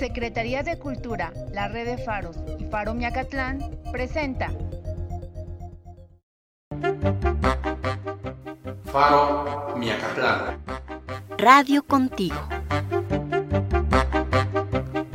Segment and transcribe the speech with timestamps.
[0.00, 3.58] Secretaría de Cultura, la Red de Faros y Faro Miacatlán
[3.92, 4.50] presenta
[8.90, 10.58] Faro Miacatlán.
[11.36, 12.40] Radio contigo.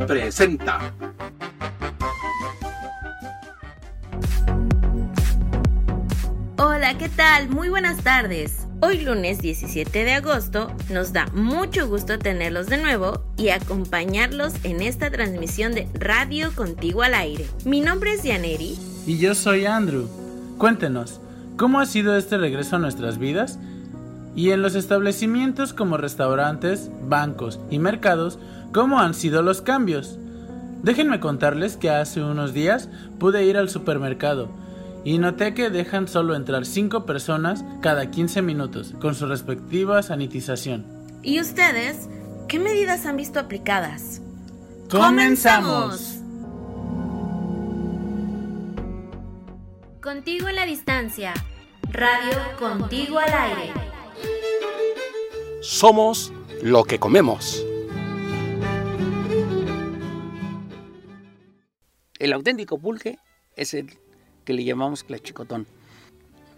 [0.05, 0.93] Presenta.
[6.59, 7.49] Hola, ¿qué tal?
[7.49, 8.67] Muy buenas tardes.
[8.83, 14.81] Hoy lunes 17 de agosto nos da mucho gusto tenerlos de nuevo y acompañarlos en
[14.81, 17.45] esta transmisión de Radio Contigo al Aire.
[17.65, 18.77] Mi nombre es Yaneri.
[19.05, 20.07] Y yo soy Andrew.
[20.57, 21.19] Cuéntenos,
[21.57, 23.59] ¿cómo ha sido este regreso a nuestras vidas?
[24.35, 28.39] Y en los establecimientos como restaurantes, bancos y mercados,
[28.73, 30.17] ¿cómo han sido los cambios?
[30.83, 32.89] Déjenme contarles que hace unos días
[33.19, 34.49] pude ir al supermercado
[35.03, 40.85] y noté que dejan solo entrar 5 personas cada 15 minutos, con su respectiva sanitización.
[41.21, 42.09] ¿Y ustedes?
[42.47, 44.21] ¿Qué medidas han visto aplicadas?
[44.89, 46.19] ¡Comenzamos!
[50.01, 51.33] Contigo en la distancia.
[51.89, 53.73] Radio Contigo al aire.
[55.61, 57.65] Somos lo que comemos.
[62.19, 63.17] El auténtico pulque
[63.55, 63.97] es el
[64.43, 65.65] que le llamamos clachicotón.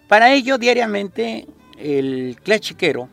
[0.09, 1.47] Para ello, diariamente,
[1.78, 3.08] el clachiquero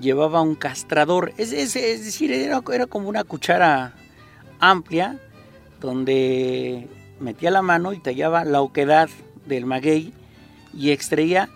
[0.00, 3.94] llevaba un castrador, es, es- decir, era, era como una cuchara
[4.60, 5.18] amplia
[5.80, 6.88] donde
[7.20, 9.08] metía la mano y tallaba la oquedad
[9.46, 10.12] del maguey
[10.74, 11.48] y extraía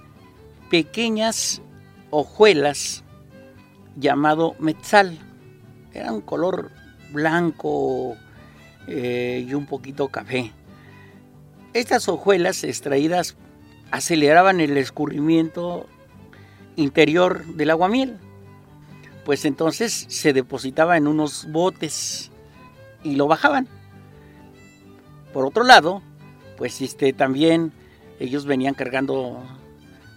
[0.70, 1.62] pequeñas
[2.10, 3.04] hojuelas
[3.96, 5.18] llamado metzal.
[5.94, 6.70] Era un color
[7.12, 8.16] blanco
[8.88, 10.52] eh, y un poquito café.
[11.72, 13.36] Estas hojuelas extraídas
[13.90, 15.86] aceleraban el escurrimiento
[16.74, 18.18] interior del aguamiel.
[19.26, 22.30] Pues entonces se depositaba en unos botes
[23.02, 23.66] y lo bajaban.
[25.32, 26.00] Por otro lado,
[26.56, 27.72] pues este, también
[28.20, 29.42] ellos venían cargando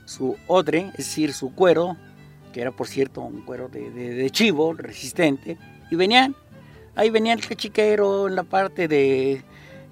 [0.06, 1.98] su odre, es decir, su cuero,
[2.54, 5.58] que era por cierto un cuero de, chivo resistente,
[5.90, 6.36] y venían,
[6.96, 9.44] ahí venía el cachiquero en la parte de,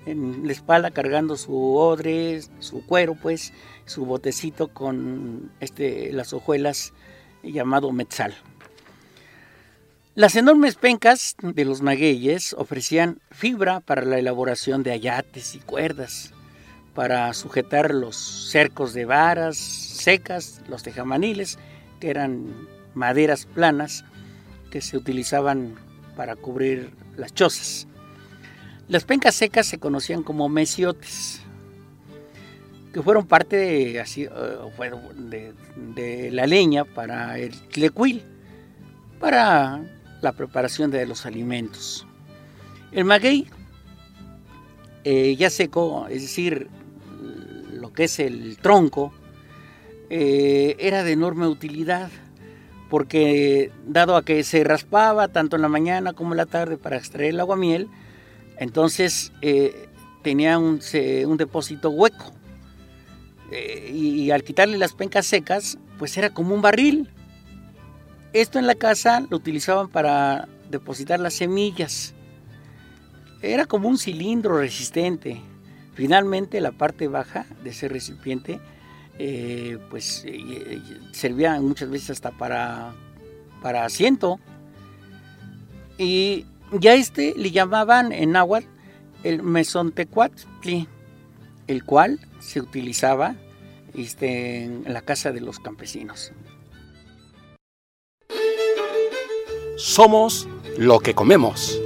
[0.05, 3.51] en la espalda cargando su odre, su cuero, pues,
[3.85, 6.93] su botecito con este, las hojuelas
[7.41, 8.35] llamado metzal.
[10.17, 16.33] Las enormes pencas de los magueyes ofrecían fibra para la elaboración de ayates y cuerdas,
[16.95, 21.59] para sujetar los cercos de varas secas, los tejamaniles,
[21.99, 22.47] que eran
[22.95, 24.05] maderas planas
[24.71, 25.75] que se utilizaban
[26.15, 27.87] para cubrir las chozas.
[28.87, 31.41] Las pencas secas se conocían como mesiotes,
[32.91, 34.03] que fueron parte eh,
[35.29, 35.53] de,
[35.93, 38.23] de la leña para el tlecuil,
[39.19, 39.79] para
[40.21, 42.05] la preparación de los alimentos.
[42.91, 43.47] El maguey,
[45.03, 46.69] eh, ya seco, es decir,
[47.73, 49.13] lo que es el tronco,
[50.09, 52.09] eh, era de enorme utilidad,
[52.89, 56.97] porque dado a que se raspaba tanto en la mañana como en la tarde para
[56.97, 57.89] extraer el aguamiel,
[58.57, 59.89] entonces eh,
[60.23, 60.79] tenía un,
[61.25, 62.33] un depósito hueco.
[63.49, 67.09] Y, y al quitarle las pencas secas, pues era como un barril.
[68.33, 72.13] Esto en la casa lo utilizaban para depositar las semillas.
[73.41, 75.41] Era como un cilindro resistente.
[75.93, 78.59] Finalmente la parte baja de ese recipiente
[79.19, 82.93] eh, pues eh, eh, servía muchas veces hasta para,
[83.61, 84.39] para asiento.
[85.97, 88.67] Y ya este le llamaban en náhuatl
[89.23, 90.87] el mesontecuatli,
[91.65, 93.35] el cual se utilizaba
[93.95, 96.31] este, en la casa de los campesinos.
[99.77, 100.47] Somos
[100.79, 101.79] lo que comemos.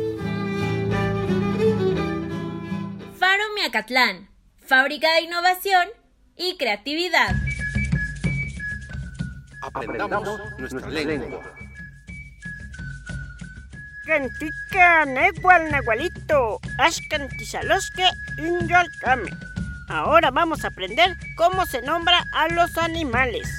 [3.20, 4.30] Faro Miacatlán.
[4.66, 5.90] Fábrica de innovación
[6.38, 7.36] y creatividad.
[9.62, 11.42] Aprendamos nuestra lengua.
[14.06, 18.06] Cantica negual nahualito, ashcantisaloske
[18.38, 19.32] inyolcame.
[19.90, 23.50] Ahora vamos a aprender cómo se nombra a los animales.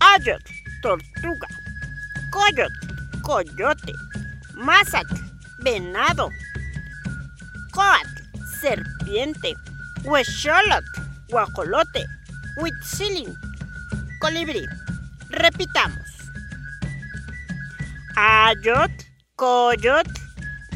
[0.00, 0.42] Ayot,
[0.82, 1.48] tortuga.
[2.30, 2.72] Coyot,
[3.24, 3.94] coyote.
[4.54, 5.06] Mazat,
[5.58, 6.30] venado.
[7.72, 8.10] Coat,
[8.60, 9.54] serpiente.
[10.04, 10.84] Huecholot,
[11.28, 12.06] guajolote.
[12.56, 13.34] Huitzilin,
[14.20, 14.64] colibrí.
[15.30, 16.10] Repitamos.
[18.16, 18.92] Ayot,
[19.36, 20.06] Coyot,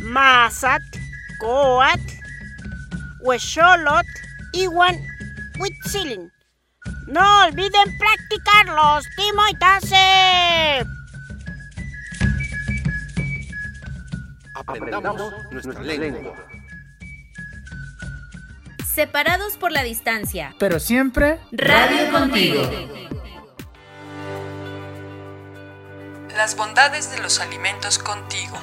[0.00, 0.83] Mazat,
[1.39, 2.00] Coat,
[3.21, 4.06] Huecholot,
[4.53, 4.97] Iwan,
[5.59, 6.33] Huitzilin.
[7.06, 9.55] No olviden practicarlos, Timo y
[14.69, 16.35] Aprendamos nuestra lengua.
[18.85, 20.55] Separados por la distancia.
[20.59, 22.61] Pero siempre Radio contigo.
[26.37, 28.59] Las bondades de los alimentos contigo.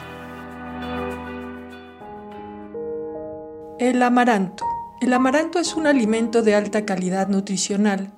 [3.80, 4.64] El amaranto.
[5.02, 8.12] El amaranto es un alimento de alta calidad nutricional,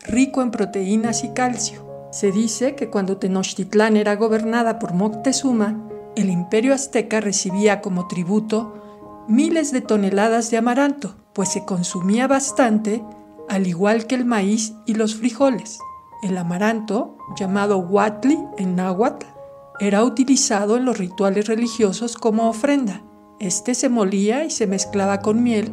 [0.00, 2.08] rico en proteínas y calcio.
[2.10, 9.24] Se dice que cuando Tenochtitlán era gobernada por Moctezuma, el imperio azteca recibía como tributo
[9.28, 13.02] miles de toneladas de amaranto, pues se consumía bastante,
[13.48, 15.78] al igual que el maíz y los frijoles.
[16.22, 19.26] El amaranto, llamado huatli en náhuatl,
[19.80, 23.02] era utilizado en los rituales religiosos como ofrenda.
[23.40, 25.72] Este se molía y se mezclaba con miel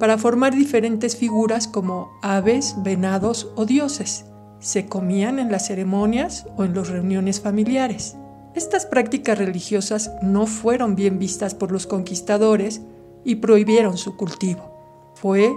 [0.00, 4.26] para formar diferentes figuras como aves, venados o dioses.
[4.58, 8.16] Se comían en las ceremonias o en las reuniones familiares.
[8.56, 12.80] Estas prácticas religiosas no fueron bien vistas por los conquistadores
[13.22, 15.12] y prohibieron su cultivo.
[15.14, 15.54] Fue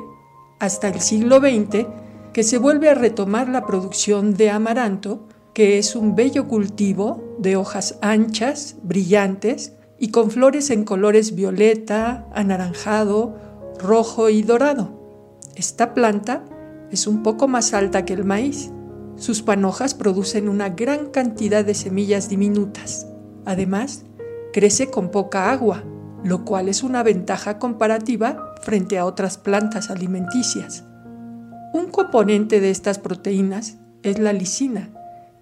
[0.60, 1.88] hasta el siglo XX
[2.34, 7.56] que se vuelve a retomar la producción de amaranto, que es un bello cultivo de
[7.56, 13.38] hojas anchas, brillantes y con flores en colores violeta, anaranjado,
[13.80, 15.40] rojo y dorado.
[15.56, 16.44] Esta planta
[16.92, 18.72] es un poco más alta que el maíz.
[19.20, 23.06] Sus panojas producen una gran cantidad de semillas diminutas.
[23.46, 24.06] Además,
[24.54, 25.84] crece con poca agua,
[26.24, 30.86] lo cual es una ventaja comparativa frente a otras plantas alimenticias.
[31.74, 34.90] Un componente de estas proteínas es la lisina,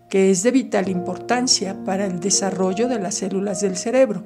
[0.09, 4.23] que es de vital importancia para el desarrollo de las células del cerebro.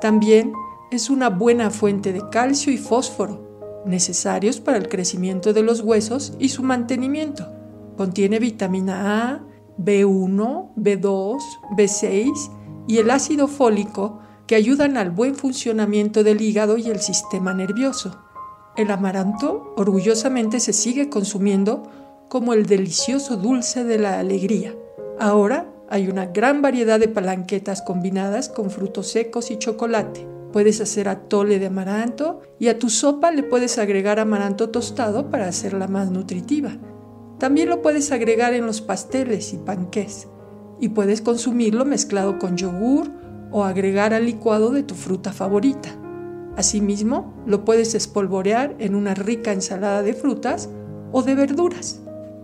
[0.00, 0.52] También
[0.92, 6.34] es una buena fuente de calcio y fósforo, necesarios para el crecimiento de los huesos
[6.38, 7.53] y su mantenimiento.
[7.96, 9.42] Contiene vitamina A,
[9.78, 11.38] B1, B2,
[11.76, 12.50] B6
[12.86, 18.20] y el ácido fólico que ayudan al buen funcionamiento del hígado y el sistema nervioso.
[18.76, 21.84] El amaranto orgullosamente se sigue consumiendo
[22.28, 24.74] como el delicioso dulce de la alegría.
[25.18, 30.26] Ahora hay una gran variedad de palanquetas combinadas con frutos secos y chocolate.
[30.52, 35.46] Puedes hacer atole de amaranto y a tu sopa le puedes agregar amaranto tostado para
[35.46, 36.76] hacerla más nutritiva.
[37.38, 40.28] También lo puedes agregar en los pasteles y panqués
[40.80, 43.10] y puedes consumirlo mezclado con yogur
[43.50, 45.90] o agregar al licuado de tu fruta favorita.
[46.56, 50.68] Asimismo, lo puedes espolvorear en una rica ensalada de frutas
[51.12, 52.00] o de verduras.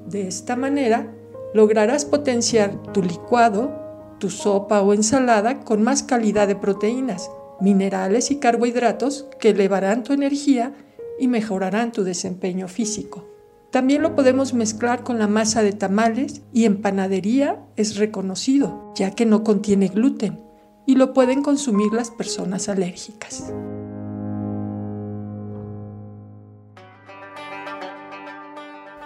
[0.06, 1.12] De esta manera,
[1.54, 3.72] lograrás potenciar tu licuado,
[4.18, 10.12] tu sopa o ensalada con más calidad de proteínas, minerales y carbohidratos que elevarán tu
[10.12, 10.74] energía
[11.18, 13.24] y mejorarán tu desempeño físico.
[13.70, 19.12] También lo podemos mezclar con la masa de tamales y en panadería es reconocido, ya
[19.12, 20.40] que no contiene gluten
[20.86, 23.52] y lo pueden consumir las personas alérgicas.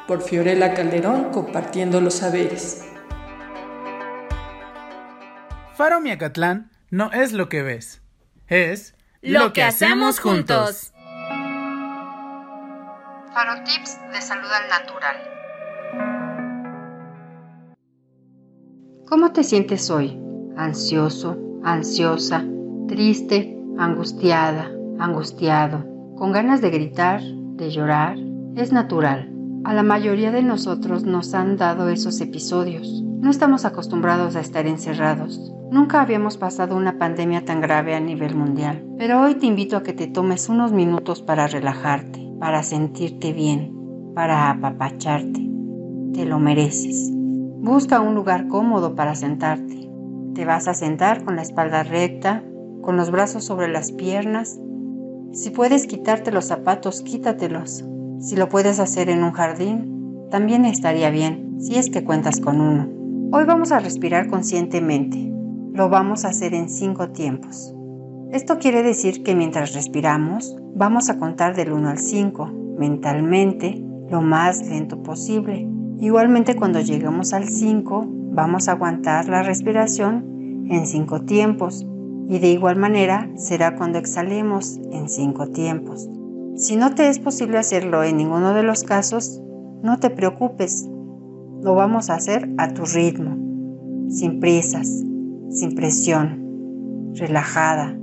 [0.06, 2.84] por Fiorella Calderón compartiendo los saberes.
[5.74, 8.02] Faro Miacatlán no es lo que ves,
[8.46, 10.92] es lo, que hacemos juntos.
[13.34, 15.16] Faro Tips de Salud al Natural.
[19.08, 20.16] ¿Cómo te sientes hoy?
[20.56, 22.44] ¿Ansioso, ansiosa,
[22.86, 24.70] triste, angustiada,
[25.00, 25.84] angustiado,
[26.16, 28.16] con ganas de gritar, de llorar?
[28.54, 33.02] Es natural a la mayoría de nosotros nos han dado esos episodios.
[33.02, 35.54] No estamos acostumbrados a estar encerrados.
[35.70, 38.84] Nunca habíamos pasado una pandemia tan grave a nivel mundial.
[38.98, 43.72] Pero hoy te invito a que te tomes unos minutos para relajarte, para sentirte bien,
[44.14, 45.48] para apapacharte.
[46.12, 47.10] Te lo mereces.
[47.12, 49.90] Busca un lugar cómodo para sentarte.
[50.34, 52.44] Te vas a sentar con la espalda recta,
[52.82, 54.58] con los brazos sobre las piernas.
[55.32, 57.84] Si puedes quitarte los zapatos, quítatelos
[58.24, 62.58] si lo puedes hacer en un jardín, también estaría bien, si es que cuentas con
[62.58, 62.88] uno.
[63.32, 65.30] Hoy vamos a respirar conscientemente.
[65.74, 67.73] Lo vamos a hacer en cinco tiempos.
[68.34, 74.22] Esto quiere decir que mientras respiramos, vamos a contar del 1 al 5, mentalmente, lo
[74.22, 75.68] más lento posible.
[76.00, 81.86] Igualmente cuando lleguemos al 5, vamos a aguantar la respiración en cinco tiempos.
[82.28, 86.10] Y de igual manera será cuando exhalemos en cinco tiempos.
[86.56, 89.40] Si no te es posible hacerlo en ninguno de los casos,
[89.84, 90.84] no te preocupes.
[91.62, 93.36] Lo vamos a hacer a tu ritmo,
[94.08, 94.88] sin prisas,
[95.50, 97.96] sin presión, relajada,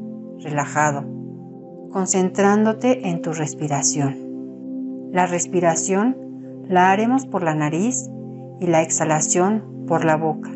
[0.44, 1.04] relajado,
[1.92, 5.10] concentrándote en tu respiración.
[5.12, 6.16] La respiración
[6.68, 8.10] la haremos por la nariz
[8.60, 10.52] y la exhalación por la boca.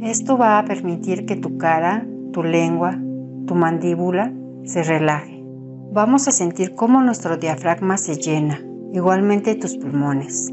[0.00, 2.98] Esto va a permitir que tu cara, tu lengua,
[3.46, 4.32] tu mandíbula
[4.64, 5.44] se relaje.
[5.92, 8.60] Vamos a sentir cómo nuestro diafragma se llena,
[8.92, 10.52] igualmente tus pulmones.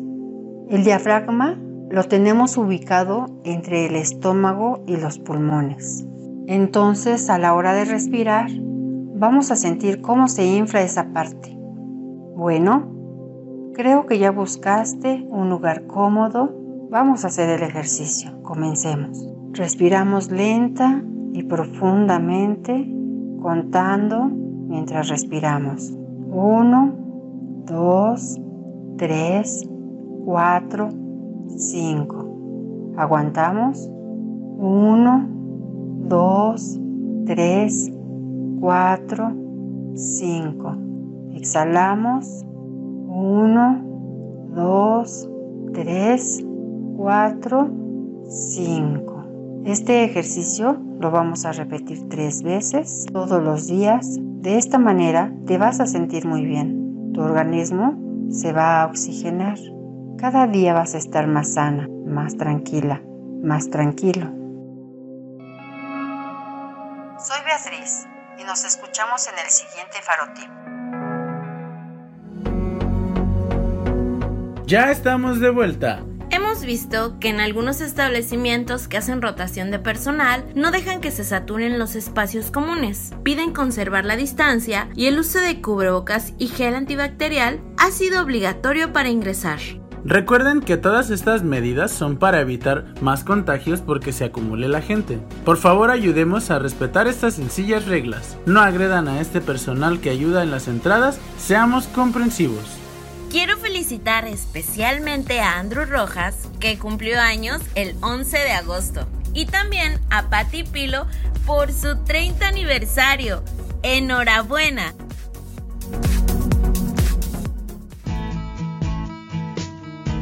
[0.69, 1.59] El diafragma
[1.89, 6.05] lo tenemos ubicado entre el estómago y los pulmones.
[6.47, 8.49] Entonces, a la hora de respirar,
[9.15, 11.55] vamos a sentir cómo se infla esa parte.
[12.35, 12.91] Bueno,
[13.73, 16.49] creo que ya buscaste un lugar cómodo.
[16.89, 18.41] Vamos a hacer el ejercicio.
[18.41, 19.27] Comencemos.
[19.53, 22.89] Respiramos lenta y profundamente,
[23.41, 25.93] contando mientras respiramos.
[26.31, 26.93] 1,
[27.65, 28.41] 2,
[28.97, 29.69] 3,
[30.25, 30.89] 4,
[31.57, 32.93] 5.
[32.97, 33.89] Aguantamos.
[34.57, 35.40] 1,
[36.11, 36.79] 2,
[37.25, 37.91] 3,
[38.59, 39.33] 4,
[39.95, 40.77] 5.
[41.35, 42.45] Exhalamos.
[43.07, 45.29] 1, 2,
[45.71, 46.45] 3,
[46.97, 47.69] 4,
[48.27, 49.23] 5.
[49.63, 54.19] Este ejercicio lo vamos a repetir tres veces todos los días.
[54.19, 57.13] De esta manera te vas a sentir muy bien.
[57.13, 59.57] Tu organismo se va a oxigenar.
[60.17, 63.01] Cada día vas a estar más sana, más tranquila,
[63.41, 64.40] más tranquilo.
[68.51, 70.49] Nos escuchamos en el siguiente Farotip.
[74.65, 76.03] Ya estamos de vuelta.
[76.31, 81.23] Hemos visto que en algunos establecimientos que hacen rotación de personal no dejan que se
[81.23, 86.75] saturen los espacios comunes, piden conservar la distancia y el uso de cubrebocas y gel
[86.75, 89.59] antibacterial ha sido obligatorio para ingresar.
[90.03, 95.19] Recuerden que todas estas medidas son para evitar más contagios porque se acumule la gente.
[95.45, 98.37] Por favor ayudemos a respetar estas sencillas reglas.
[98.45, 102.81] No agredan a este personal que ayuda en las entradas, seamos comprensivos.
[103.29, 109.99] Quiero felicitar especialmente a Andrew Rojas, que cumplió años el 11 de agosto, y también
[110.09, 111.05] a Patti Pilo
[111.45, 113.43] por su 30 aniversario.
[113.83, 114.93] ¡Enhorabuena!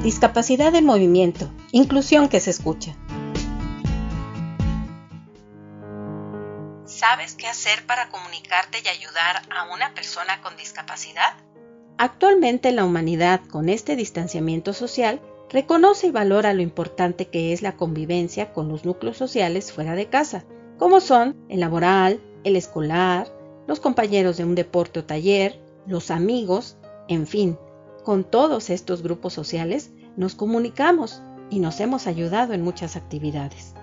[0.03, 2.95] Discapacidad en movimiento, inclusión que se escucha.
[6.85, 11.33] ¿Sabes qué hacer para comunicarte y ayudar a una persona con discapacidad?
[11.97, 17.75] Actualmente la humanidad, con este distanciamiento social, reconoce y valora lo importante que es la
[17.75, 20.45] convivencia con los núcleos sociales fuera de casa,
[20.77, 23.27] como son el laboral, el escolar,
[23.67, 26.77] los compañeros de un deporte o taller, los amigos,
[27.09, 27.57] en fin,
[28.03, 33.73] con todos estos grupos sociales nos comunicamos y nos hemos ayudado en muchas actividades.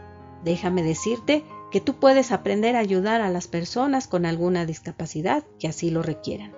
[0.45, 5.69] Déjame decirte que tú puedes aprender a ayudar a las personas con alguna discapacidad que
[5.69, 6.53] así lo requieran.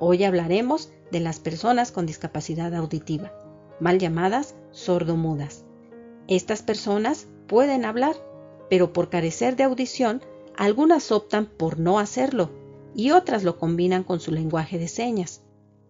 [0.00, 3.32] Hoy hablaremos de las personas con discapacidad auditiva,
[3.80, 5.64] mal llamadas sordomudas.
[6.26, 8.16] Estas personas pueden hablar,
[8.68, 10.22] pero por carecer de audición,
[10.56, 12.50] algunas optan por no hacerlo
[12.94, 15.42] y otras lo combinan con su lenguaje de señas.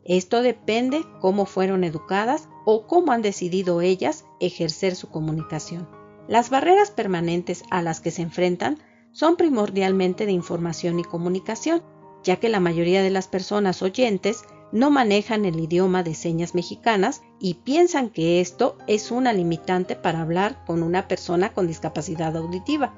[0.09, 5.87] Esto depende cómo fueron educadas o cómo han decidido ellas ejercer su comunicación.
[6.29, 8.79] Las barreras permanentes a las que se enfrentan
[9.13, 11.83] son primordialmente de información y comunicación,
[12.25, 17.21] ya que la mayoría de las personas oyentes no manejan el idioma de señas mexicanas
[17.39, 22.95] y piensan que esto es una limitante para hablar con una persona con discapacidad auditiva.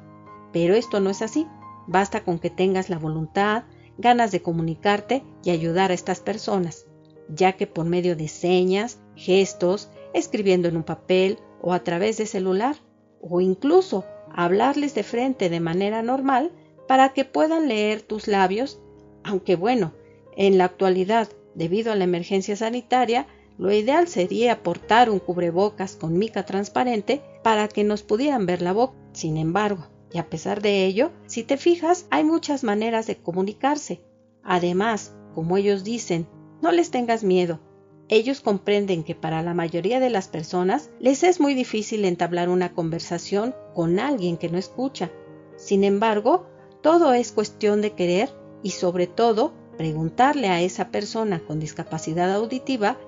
[0.53, 1.49] Pero esto no es así.
[1.89, 3.65] Basta con que tengas la voluntad,
[3.99, 6.87] ganas de comunicarte y ayudar a estas personas,
[7.35, 12.27] ya que por medio de señas, gestos, escribiendo en un papel o a través de
[12.27, 12.77] celular,
[13.21, 16.53] o incluso hablarles de frente de manera normal
[16.89, 18.81] para que puedan leer tus labios
[19.23, 19.93] aunque bueno,
[20.37, 23.27] en la actualidad, debido a la emergencia sanitaria,
[23.59, 28.73] lo ideal sería portar un cubrebocas con mica transparente para que nos pudieran ver la
[28.73, 28.97] boca.
[29.13, 34.01] Sin embargo, y a pesar de ello, si te fijas, hay muchas maneras de comunicarse.
[34.43, 36.27] Además, como ellos dicen,
[36.63, 37.61] no les tengas miedo.
[38.09, 42.73] Ellos comprenden que para la mayoría de las personas les es muy difícil entablar una
[42.73, 45.11] conversación con alguien que no escucha.
[45.57, 46.47] Sin embargo,
[46.83, 48.31] todo es cuestión de querer
[48.63, 52.99] y sobre todo preguntarle a esa persona con discapacidad auditiva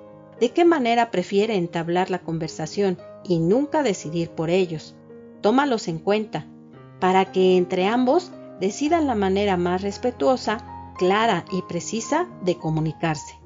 [0.41, 4.95] de qué manera prefiere entablar la conversación y nunca decidir por ellos.
[5.41, 6.47] Tómalos en cuenta
[7.01, 8.31] para que entre ambos
[8.61, 13.42] decidan la manera más respetuosa, clara y precisa de comunicarse.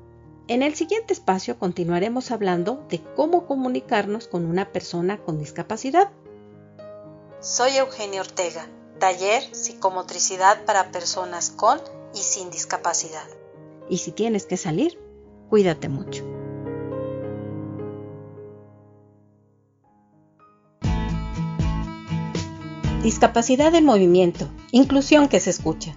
[0.49, 6.13] En el siguiente espacio continuaremos hablando de cómo comunicarnos con una persona con discapacidad.
[7.41, 8.69] Soy Eugenio Ortega,
[9.01, 11.81] taller Psicomotricidad para personas con
[12.15, 13.27] y sin discapacidad.
[13.89, 15.01] Y si tienes que salir,
[15.51, 16.25] cuídate mucho.
[23.03, 25.97] Discapacidad en movimiento, inclusión que se escucha.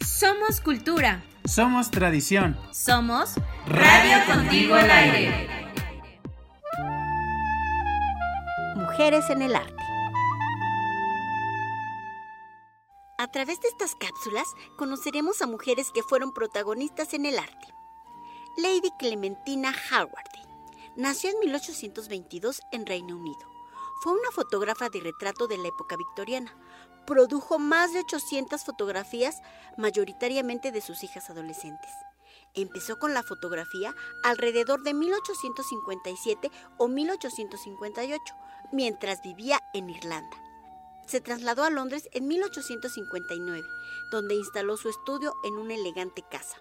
[0.00, 1.22] Somos cultura.
[1.46, 2.58] Somos tradición.
[2.72, 3.34] Somos
[3.66, 5.48] Radio Contigo al Aire.
[8.74, 9.72] Mujeres en el arte.
[13.18, 17.68] A través de estas cápsulas conoceremos a mujeres que fueron protagonistas en el arte.
[18.56, 20.10] Lady Clementina Howard
[20.96, 23.46] nació en 1822 en Reino Unido.
[24.02, 26.52] Fue una fotógrafa de retrato de la época victoriana.
[27.06, 29.40] Produjo más de 800 fotografías,
[29.76, 31.90] mayoritariamente de sus hijas adolescentes.
[32.54, 33.94] Empezó con la fotografía
[34.24, 38.34] alrededor de 1857 o 1858,
[38.72, 40.36] mientras vivía en Irlanda.
[41.06, 43.62] Se trasladó a Londres en 1859,
[44.10, 46.56] donde instaló su estudio en una elegante casa.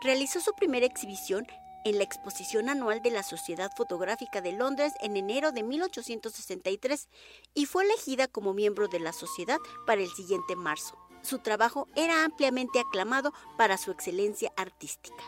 [0.00, 1.46] Realizó su primera exhibición
[1.84, 7.08] en la exposición anual de la Sociedad Fotográfica de Londres en enero de 1863
[7.54, 10.98] y fue elegida como miembro de la sociedad para el siguiente marzo.
[11.22, 15.22] Su trabajo era ampliamente aclamado para su excelencia artística.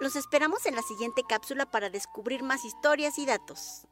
[0.00, 3.86] Los esperamos en la siguiente cápsula para descubrir más historias y datos.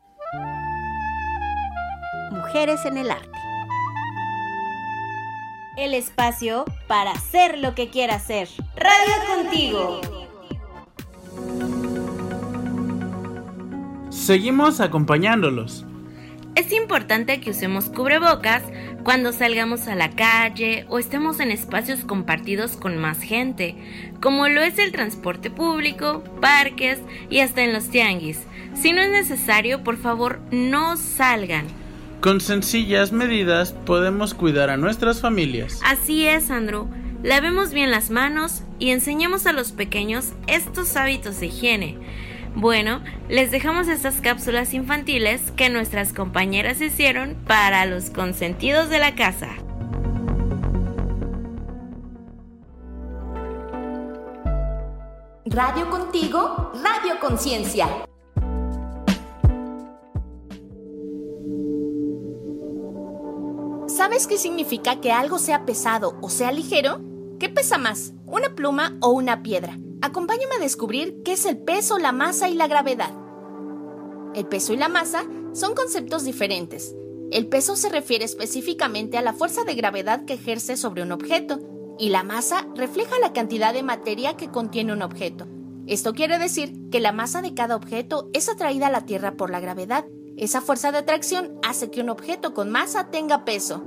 [2.32, 3.38] Mujeres en el arte.
[5.76, 8.49] El espacio para hacer lo que quiera hacer.
[8.76, 10.21] Radio contigo.
[14.12, 15.87] Seguimos acompañándolos.
[16.54, 18.62] Es importante que usemos cubrebocas
[19.04, 23.75] cuando salgamos a la calle o estemos en espacios compartidos con más gente,
[24.21, 26.99] como lo es el transporte público, parques
[27.31, 28.40] y hasta en los tianguis.
[28.75, 31.64] Si no es necesario, por favor, no salgan.
[32.21, 35.81] Con sencillas medidas podemos cuidar a nuestras familias.
[35.85, 36.87] Así es, Andrew.
[37.23, 41.99] Lavemos bien las manos y enseñemos a los pequeños estos hábitos de higiene.
[42.54, 49.14] Bueno, les dejamos estas cápsulas infantiles que nuestras compañeras hicieron para los consentidos de la
[49.14, 49.49] casa.
[55.46, 57.88] Radio contigo, Radio Conciencia.
[63.87, 67.12] ¿Sabes qué significa que algo sea pesado o sea ligero?
[67.42, 69.76] ¿Qué pesa más, una pluma o una piedra?
[70.00, 73.11] Acompáñame a descubrir qué es el peso, la masa y la gravedad.
[74.37, 76.94] El peso y la masa son conceptos diferentes.
[77.33, 81.59] El peso se refiere específicamente a la fuerza de gravedad que ejerce sobre un objeto,
[81.98, 85.48] y la masa refleja la cantidad de materia que contiene un objeto.
[85.88, 89.50] Esto quiere decir que la masa de cada objeto es atraída a la Tierra por
[89.50, 90.07] la gravedad.
[90.37, 93.83] Esa fuerza de atracción hace que un objeto con masa tenga peso.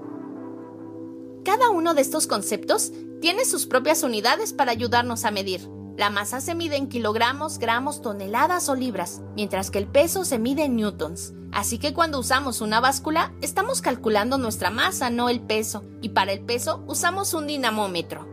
[1.45, 2.91] Cada uno de estos conceptos
[3.25, 5.67] tiene sus propias unidades para ayudarnos a medir.
[5.97, 10.37] La masa se mide en kilogramos, gramos, toneladas o libras, mientras que el peso se
[10.37, 11.33] mide en newtons.
[11.51, 16.33] Así que cuando usamos una báscula, estamos calculando nuestra masa, no el peso, y para
[16.33, 18.27] el peso usamos un dinamómetro.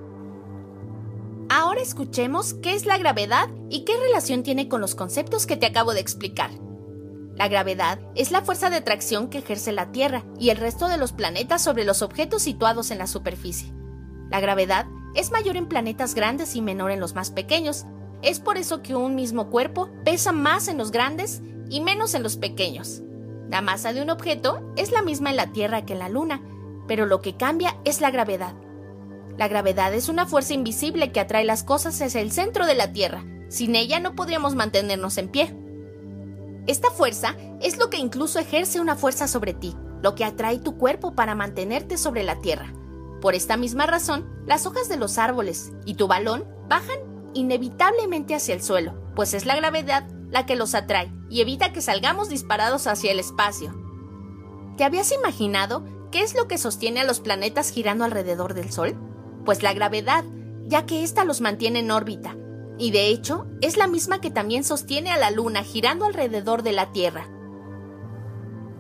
[1.49, 5.65] Ahora escuchemos qué es la gravedad y qué relación tiene con los conceptos que te
[5.65, 6.51] acabo de explicar.
[7.35, 10.99] La gravedad es la fuerza de atracción que ejerce la Tierra y el resto de
[10.99, 13.73] los planetas sobre los objetos situados en la superficie.
[14.33, 17.85] La gravedad es mayor en planetas grandes y menor en los más pequeños.
[18.23, 22.23] Es por eso que un mismo cuerpo pesa más en los grandes y menos en
[22.23, 23.03] los pequeños.
[23.51, 26.41] La masa de un objeto es la misma en la Tierra que en la Luna,
[26.89, 28.55] pero lo que cambia es la gravedad.
[29.37, 32.91] La gravedad es una fuerza invisible que atrae las cosas hacia el centro de la
[32.91, 33.27] Tierra.
[33.51, 35.55] Sin ella no podríamos mantenernos en pie.
[36.67, 40.79] Esta fuerza es lo que incluso ejerce una fuerza sobre ti, lo que atrae tu
[40.79, 42.73] cuerpo para mantenerte sobre la Tierra.
[43.23, 46.99] Por esta misma razón, las hojas de los árboles y tu balón bajan
[47.35, 51.83] inevitablemente hacia el suelo, pues es la gravedad la que los atrae y evita que
[51.83, 53.73] salgamos disparados hacia el espacio.
[54.77, 58.97] ¿Te habías imaginado qué es lo que sostiene a los planetas girando alrededor del Sol?
[59.45, 60.25] Pues la gravedad,
[60.67, 62.37] ya que ésta los mantiene en órbita,
[62.77, 66.73] y de hecho es la misma que también sostiene a la Luna girando alrededor de
[66.73, 67.29] la Tierra.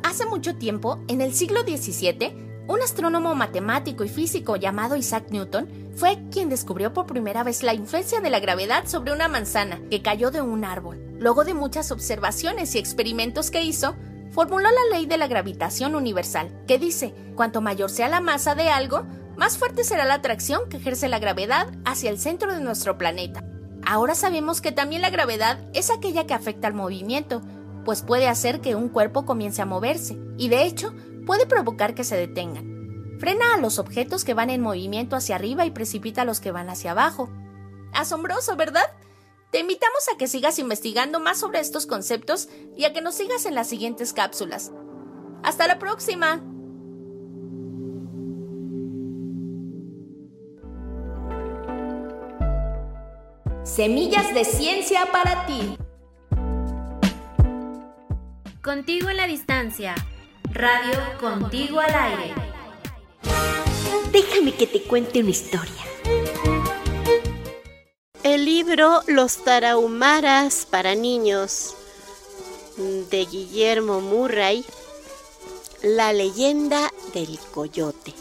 [0.02, 5.68] Hace mucho tiempo, en el siglo XVII, un astrónomo matemático y físico llamado Isaac Newton
[5.94, 10.02] fue quien descubrió por primera vez la influencia de la gravedad sobre una manzana que
[10.02, 10.98] cayó de un árbol.
[11.18, 13.94] Luego de muchas observaciones y experimentos que hizo,
[14.30, 18.70] formuló la ley de la gravitación universal, que dice, cuanto mayor sea la masa de
[18.70, 19.04] algo,
[19.36, 23.44] más fuerte será la atracción que ejerce la gravedad hacia el centro de nuestro planeta.
[23.84, 27.42] Ahora sabemos que también la gravedad es aquella que afecta al movimiento,
[27.84, 30.94] pues puede hacer que un cuerpo comience a moverse, y de hecho
[31.26, 33.16] puede provocar que se detengan.
[33.18, 36.50] Frena a los objetos que van en movimiento hacia arriba y precipita a los que
[36.50, 37.30] van hacia abajo.
[37.92, 38.90] Asombroso, ¿verdad?
[39.52, 43.46] Te invitamos a que sigas investigando más sobre estos conceptos y a que nos sigas
[43.46, 44.72] en las siguientes cápsulas.
[45.42, 46.42] ¡Hasta la próxima!
[53.62, 55.76] Semillas de ciencia para ti.
[58.62, 59.94] Contigo en la distancia.
[60.54, 62.34] Radio Contigo al aire.
[64.12, 65.82] Déjame que te cuente una historia.
[68.22, 71.74] El libro Los Tarahumaras para niños
[72.76, 74.62] de Guillermo Murray,
[75.82, 78.12] La leyenda del coyote.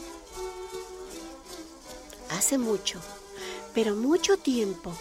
[2.30, 3.02] Hace mucho,
[3.74, 4.94] pero mucho tiempo,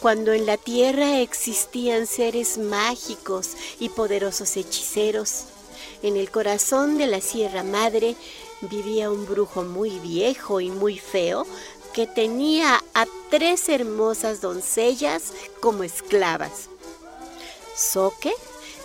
[0.00, 5.46] cuando en la tierra existían seres mágicos y poderosos hechiceros,
[6.02, 8.16] en el corazón de la Sierra Madre
[8.62, 11.46] vivía un brujo muy viejo y muy feo
[11.92, 16.68] que tenía a tres hermosas doncellas como esclavas.
[17.76, 18.32] Soque,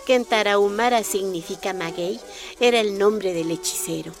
[0.06, 2.20] que en Tarahumara significa maguey,
[2.60, 4.12] era el nombre del hechicero.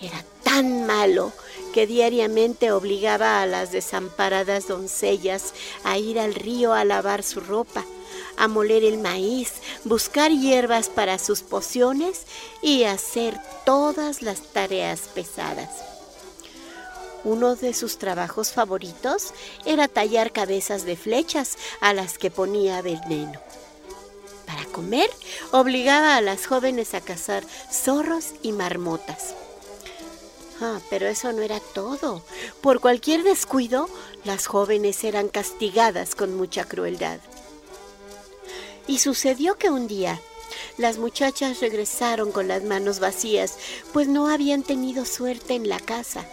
[0.00, 1.32] Era tan malo
[1.72, 7.84] que diariamente obligaba a las desamparadas doncellas a ir al río a lavar su ropa,
[8.40, 9.52] a moler el maíz,
[9.84, 12.22] buscar hierbas para sus pociones
[12.62, 15.68] y hacer todas las tareas pesadas.
[17.22, 19.34] Uno de sus trabajos favoritos
[19.66, 23.38] era tallar cabezas de flechas a las que ponía veneno.
[24.46, 25.10] Para comer,
[25.52, 29.34] obligaba a las jóvenes a cazar zorros y marmotas.
[30.62, 32.22] Ah, pero eso no era todo.
[32.62, 33.88] Por cualquier descuido,
[34.24, 37.20] las jóvenes eran castigadas con mucha crueldad.
[38.86, 40.20] Y sucedió que un día
[40.78, 43.56] las muchachas regresaron con las manos vacías,
[43.92, 46.26] pues no habían tenido suerte en la casa.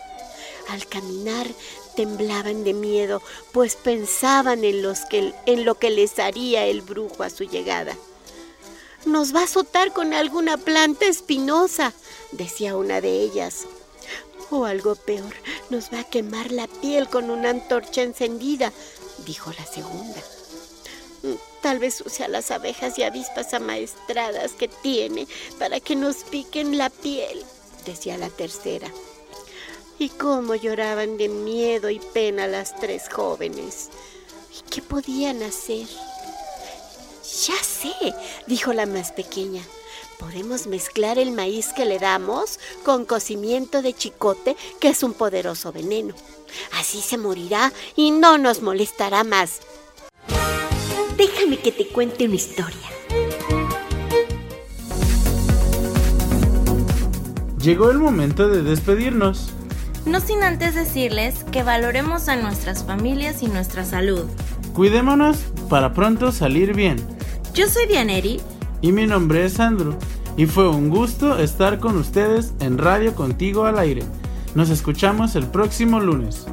[0.69, 1.47] Al caminar
[1.95, 7.95] temblaban de miedo, pues pensaban en, lo que les haría el brujo a su llegada.
[9.05, 11.93] Nos va a azotar con alguna planta espinosa,
[12.31, 13.65] decía una de ellas.
[14.49, 15.33] O algo peor,
[15.69, 18.71] nos va a quemar la piel con una antorcha encendida,
[19.25, 20.21] dijo la segunda.
[21.67, 25.27] Tal vez use las abejas y avispas amaestradas que tiene
[25.59, 27.43] para que nos piquen la piel,
[27.85, 28.89] decía la tercera.
[29.99, 33.89] Y cómo lloraban de miedo y pena las tres jóvenes.
[34.57, 35.85] ¿Y qué podían hacer?
[37.45, 39.61] Ya sé, dijo la más pequeña.
[40.19, 45.73] Podemos mezclar el maíz que le damos con cocimiento de chicote, que es un poderoso
[45.73, 46.15] veneno.
[46.79, 49.59] Así se morirá y no nos molestará más.
[51.17, 52.77] Déjame que te cuente una historia.
[57.59, 59.49] Llegó el momento de despedirnos.
[60.05, 64.25] No sin antes decirles que valoremos a nuestras familias y nuestra salud.
[64.73, 65.37] Cuidémonos
[65.69, 66.97] para pronto salir bien.
[67.55, 68.39] Yo soy Dianeri.
[68.81, 69.97] Y mi nombre es Sandro.
[70.37, 74.03] Y fue un gusto estar con ustedes en Radio Contigo al Aire.
[74.53, 76.45] Nos escuchamos el próximo lunes.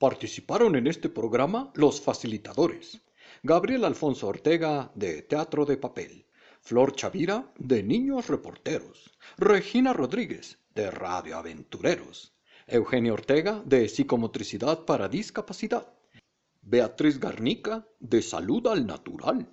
[0.00, 3.02] Participaron en este programa los facilitadores.
[3.42, 6.24] Gabriel Alfonso Ortega, de Teatro de Papel.
[6.62, 9.10] Flor Chavira, de Niños Reporteros.
[9.36, 12.32] Regina Rodríguez, de Radio Aventureros.
[12.66, 15.92] Eugenio Ortega, de Psicomotricidad para Discapacidad.
[16.62, 19.46] Beatriz Garnica, de Salud al Natural.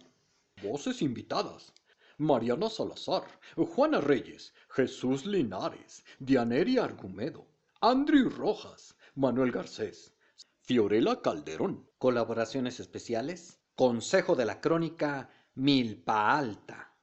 [0.64, 1.74] Voces invitadas.
[2.18, 3.26] Mariana Salazar,
[3.58, 7.46] Juana Reyes, Jesús Linares, Dianeria Argumedo,
[7.82, 10.14] Andrew Rojas, Manuel Garcés,
[10.68, 11.90] Fiorella Calderón.
[11.98, 13.62] Colaboraciones especiales.
[13.74, 16.94] Consejo de la Crónica Milpa Alta.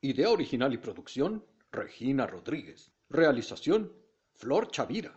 [0.00, 2.90] Idea original y producción, Regina Rodríguez.
[3.08, 3.92] Realización,
[4.34, 5.16] Flor Chavira.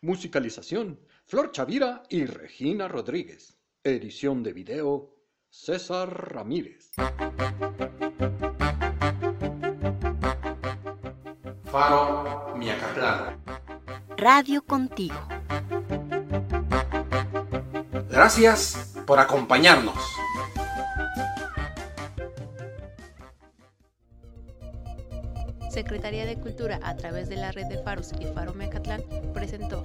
[0.00, 3.58] Musicalización, Flor Chavira y Regina Rodríguez.
[3.84, 5.14] Edición de video,
[5.50, 6.92] César Ramírez.
[11.64, 13.44] Faro Miacatlán.
[14.16, 15.36] Radio Contigo.
[18.16, 19.94] Gracias por acompañarnos.
[25.70, 29.02] Secretaría de Cultura a través de la red de Faros y Faro Mecatlán
[29.34, 29.84] presentó